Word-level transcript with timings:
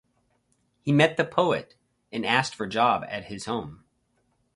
He 0.81 0.91
met 0.91 1.15
the 1.15 1.23
poet 1.25 1.75
and 2.11 2.25
asked 2.25 2.55
for 2.55 2.65
job 2.65 3.03
at 3.07 3.25
his 3.25 3.45
home. 3.45 3.83